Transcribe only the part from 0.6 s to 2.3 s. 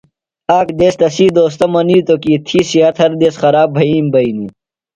دیس تسی دوستہ منیتوۡ